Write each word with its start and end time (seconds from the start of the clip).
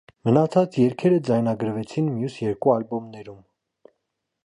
Մնացած 0.27 0.77
երգերը 0.83 1.19
ձայնագրվեցին 1.27 2.09
մյուս 2.17 2.41
երկու 2.47 2.75
ալբոմներում։ 2.79 3.41